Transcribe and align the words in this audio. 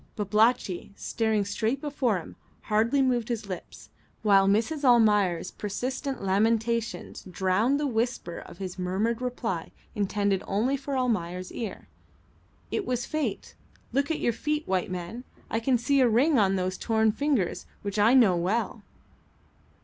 Babalatchi, 0.15 0.93
staring 0.95 1.45
straight 1.45 1.79
before 1.79 2.17
him, 2.17 2.35
hardly 2.63 3.03
moved 3.03 3.29
his 3.29 3.45
lips, 3.45 3.89
while 4.23 4.47
Mrs. 4.47 4.83
Almayer's 4.83 5.51
persistent 5.51 6.23
lamentations 6.23 7.21
drowned 7.29 7.79
the 7.79 7.85
whisper 7.85 8.39
of 8.39 8.57
his 8.57 8.79
murmured 8.79 9.21
reply 9.21 9.71
intended 9.93 10.41
only 10.47 10.75
for 10.75 10.97
Almayer's 10.97 11.51
ear. 11.51 11.87
"It 12.71 12.83
was 12.87 13.05
fate. 13.05 13.53
Look 13.93 14.09
at 14.09 14.19
your 14.19 14.33
feet, 14.33 14.67
white 14.67 14.89
man. 14.89 15.23
I 15.51 15.59
can 15.59 15.77
see 15.77 16.01
a 16.01 16.09
ring 16.09 16.39
on 16.39 16.55
those 16.55 16.79
torn 16.79 17.11
fingers 17.11 17.67
which 17.83 17.99
I 17.99 18.15
know 18.15 18.35
well." 18.35 18.81